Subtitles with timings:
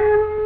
[0.00, 0.39] Bye.